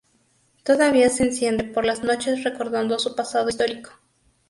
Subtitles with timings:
[0.63, 3.91] Todavía se enciende por las noches recordando su pasado histórico.